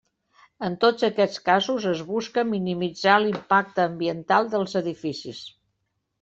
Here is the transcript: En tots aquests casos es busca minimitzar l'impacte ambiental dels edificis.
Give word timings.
En 0.67 0.77
tots 0.85 1.03
aquests 1.07 1.41
casos 1.49 1.85
es 1.91 2.01
busca 2.07 2.45
minimitzar 2.55 3.19
l'impacte 3.27 3.85
ambiental 3.85 4.53
dels 4.57 4.77
edificis. 4.83 5.45